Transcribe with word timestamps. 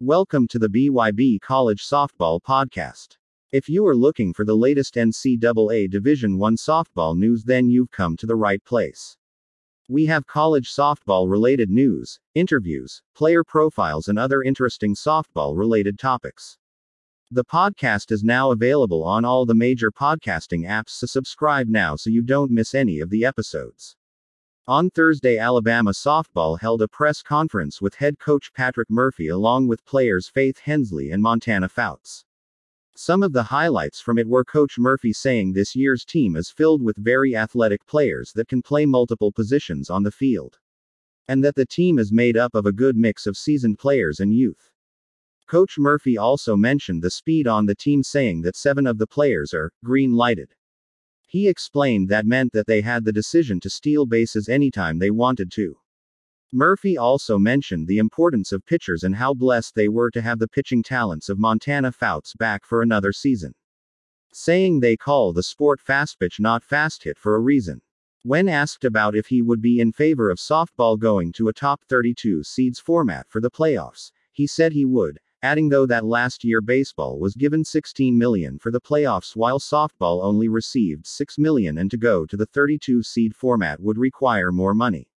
Welcome 0.00 0.46
to 0.50 0.60
the 0.60 0.68
BYB 0.68 1.40
College 1.40 1.82
Softball 1.82 2.40
Podcast. 2.40 3.16
If 3.50 3.68
you 3.68 3.84
are 3.88 3.96
looking 3.96 4.32
for 4.32 4.44
the 4.44 4.54
latest 4.54 4.94
NCAA 4.94 5.90
Division 5.90 6.34
I 6.40 6.50
softball 6.50 7.16
news, 7.18 7.42
then 7.42 7.68
you've 7.68 7.90
come 7.90 8.16
to 8.18 8.26
the 8.26 8.36
right 8.36 8.64
place. 8.64 9.16
We 9.88 10.06
have 10.06 10.24
college 10.24 10.72
softball 10.72 11.28
related 11.28 11.68
news, 11.68 12.20
interviews, 12.36 13.02
player 13.16 13.42
profiles, 13.42 14.06
and 14.06 14.20
other 14.20 14.40
interesting 14.40 14.94
softball 14.94 15.58
related 15.58 15.98
topics. 15.98 16.58
The 17.32 17.44
podcast 17.44 18.12
is 18.12 18.22
now 18.22 18.52
available 18.52 19.02
on 19.02 19.24
all 19.24 19.46
the 19.46 19.56
major 19.56 19.90
podcasting 19.90 20.64
apps, 20.64 20.90
so 20.90 21.08
subscribe 21.08 21.66
now 21.66 21.96
so 21.96 22.08
you 22.08 22.22
don't 22.22 22.52
miss 22.52 22.72
any 22.72 23.00
of 23.00 23.10
the 23.10 23.24
episodes. 23.24 23.96
On 24.68 24.90
Thursday, 24.90 25.38
Alabama 25.38 25.92
softball 25.92 26.60
held 26.60 26.82
a 26.82 26.88
press 26.88 27.22
conference 27.22 27.80
with 27.80 27.94
head 27.94 28.18
coach 28.18 28.52
Patrick 28.52 28.90
Murphy 28.90 29.28
along 29.28 29.66
with 29.66 29.82
players 29.86 30.28
Faith 30.28 30.58
Hensley 30.58 31.10
and 31.10 31.22
Montana 31.22 31.70
Fouts. 31.70 32.26
Some 32.94 33.22
of 33.22 33.32
the 33.32 33.44
highlights 33.44 33.98
from 33.98 34.18
it 34.18 34.28
were 34.28 34.44
Coach 34.44 34.78
Murphy 34.78 35.14
saying 35.14 35.54
this 35.54 35.74
year's 35.74 36.04
team 36.04 36.36
is 36.36 36.50
filled 36.50 36.82
with 36.82 37.02
very 37.02 37.34
athletic 37.34 37.86
players 37.86 38.30
that 38.34 38.48
can 38.48 38.60
play 38.60 38.84
multiple 38.84 39.32
positions 39.32 39.88
on 39.88 40.02
the 40.02 40.12
field. 40.12 40.58
And 41.28 41.42
that 41.44 41.54
the 41.54 41.64
team 41.64 41.98
is 41.98 42.12
made 42.12 42.36
up 42.36 42.54
of 42.54 42.66
a 42.66 42.70
good 42.70 42.94
mix 42.94 43.26
of 43.26 43.38
seasoned 43.38 43.78
players 43.78 44.20
and 44.20 44.34
youth. 44.34 44.70
Coach 45.46 45.78
Murphy 45.78 46.18
also 46.18 46.56
mentioned 46.56 47.02
the 47.02 47.10
speed 47.10 47.46
on 47.46 47.64
the 47.64 47.74
team, 47.74 48.02
saying 48.02 48.42
that 48.42 48.54
seven 48.54 48.86
of 48.86 48.98
the 48.98 49.06
players 49.06 49.54
are 49.54 49.72
green 49.82 50.12
lighted. 50.12 50.54
He 51.30 51.46
explained 51.46 52.08
that 52.08 52.24
meant 52.24 52.54
that 52.54 52.66
they 52.66 52.80
had 52.80 53.04
the 53.04 53.12
decision 53.12 53.60
to 53.60 53.68
steal 53.68 54.06
bases 54.06 54.48
anytime 54.48 54.98
they 54.98 55.10
wanted 55.10 55.52
to. 55.52 55.76
Murphy 56.54 56.96
also 56.96 57.36
mentioned 57.36 57.86
the 57.86 57.98
importance 57.98 58.50
of 58.50 58.64
pitchers 58.64 59.04
and 59.04 59.14
how 59.14 59.34
blessed 59.34 59.74
they 59.74 59.90
were 59.90 60.10
to 60.10 60.22
have 60.22 60.38
the 60.38 60.48
pitching 60.48 60.82
talents 60.82 61.28
of 61.28 61.38
Montana 61.38 61.92
Fouts 61.92 62.32
back 62.32 62.64
for 62.64 62.80
another 62.80 63.12
season. 63.12 63.52
Saying 64.32 64.80
they 64.80 64.96
call 64.96 65.34
the 65.34 65.42
sport 65.42 65.82
fast 65.82 66.18
pitch 66.18 66.40
not 66.40 66.64
fast 66.64 67.04
hit 67.04 67.18
for 67.18 67.36
a 67.36 67.40
reason. 67.40 67.82
When 68.22 68.48
asked 68.48 68.86
about 68.86 69.14
if 69.14 69.26
he 69.26 69.42
would 69.42 69.60
be 69.60 69.80
in 69.80 69.92
favor 69.92 70.30
of 70.30 70.38
softball 70.38 70.98
going 70.98 71.32
to 71.32 71.48
a 71.48 71.52
top 71.52 71.82
32 71.90 72.42
seeds 72.42 72.80
format 72.80 73.28
for 73.28 73.42
the 73.42 73.50
playoffs, 73.50 74.12
he 74.32 74.46
said 74.46 74.72
he 74.72 74.86
would, 74.86 75.18
adding 75.42 75.68
though 75.68 75.86
that 75.86 76.04
last 76.04 76.42
year 76.44 76.60
baseball 76.60 77.18
was 77.18 77.34
given 77.34 77.64
16 77.64 78.16
million 78.16 78.58
for 78.58 78.70
the 78.70 78.80
playoffs 78.80 79.36
while 79.36 79.58
softball 79.58 80.22
only 80.22 80.48
received 80.48 81.06
6 81.06 81.38
million 81.38 81.78
and 81.78 81.90
to 81.90 81.96
go 81.96 82.26
to 82.26 82.36
the 82.36 82.46
32 82.46 83.02
seed 83.02 83.34
format 83.34 83.80
would 83.80 83.98
require 83.98 84.50
more 84.50 84.74
money. 84.74 85.08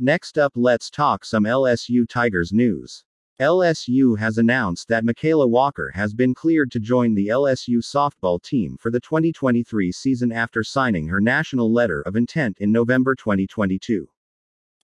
Next 0.00 0.38
up 0.38 0.52
let's 0.56 0.90
talk 0.90 1.24
some 1.24 1.44
LSU 1.44 2.08
Tigers 2.08 2.52
news. 2.52 3.04
LSU 3.40 4.16
has 4.16 4.38
announced 4.38 4.86
that 4.86 5.04
Michaela 5.04 5.48
Walker 5.48 5.90
has 5.94 6.14
been 6.14 6.34
cleared 6.34 6.70
to 6.70 6.78
join 6.78 7.14
the 7.14 7.28
LSU 7.28 7.78
softball 7.78 8.40
team 8.40 8.76
for 8.78 8.92
the 8.92 9.00
2023 9.00 9.90
season 9.90 10.30
after 10.30 10.62
signing 10.62 11.08
her 11.08 11.20
national 11.20 11.72
letter 11.72 12.02
of 12.02 12.14
intent 12.14 12.58
in 12.58 12.70
November 12.70 13.16
2022. 13.16 14.08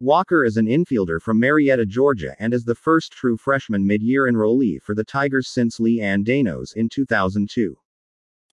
Walker 0.03 0.47
is 0.47 0.56
an 0.56 0.65
infielder 0.65 1.20
from 1.20 1.39
Marietta, 1.39 1.84
Georgia, 1.84 2.34
and 2.39 2.55
is 2.55 2.65
the 2.65 2.75
first 2.75 3.12
true 3.12 3.37
freshman 3.37 3.87
mid 3.87 4.03
year 4.03 4.27
enrollee 4.27 4.81
for 4.81 4.95
the 4.95 5.05
Tigers 5.05 5.47
since 5.47 5.79
Lee 5.79 6.01
Ann 6.01 6.25
Danos 6.25 6.75
in 6.75 6.89
2002. 6.89 7.77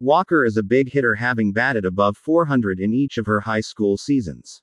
Walker 0.02 0.44
is 0.44 0.58
a 0.58 0.64
big 0.64 0.92
hitter, 0.92 1.16
having 1.16 1.54
batted 1.54 1.86
above 1.86 2.17
400 2.17 2.81
in 2.81 2.94
each 2.94 3.17
of 3.17 3.26
her 3.28 3.39
high 3.39 3.62
school 3.62 3.95
seasons. 3.95 4.62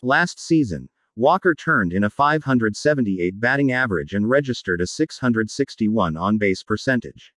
Last 0.00 0.40
season, 0.40 0.88
Walker 1.16 1.54
turned 1.54 1.92
in 1.92 2.04
a 2.04 2.08
578 2.08 3.38
batting 3.38 3.72
average 3.72 4.14
and 4.14 4.26
registered 4.26 4.80
a 4.80 4.86
661 4.86 6.16
on 6.16 6.38
base 6.38 6.62
percentage. 6.62 7.34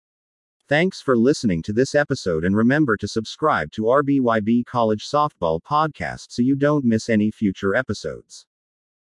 Thanks 0.68 1.00
for 1.00 1.18
listening 1.18 1.62
to 1.62 1.72
this 1.72 1.96
episode 1.96 2.44
and 2.44 2.56
remember 2.56 2.96
to 2.98 3.08
subscribe 3.08 3.72
to 3.72 3.82
RBYB 3.82 4.66
College 4.66 5.04
Softball 5.04 5.60
Podcast 5.60 6.26
so 6.30 6.42
you 6.42 6.54
don't 6.54 6.84
miss 6.84 7.08
any 7.08 7.32
future 7.32 7.74
episodes. 7.74 8.46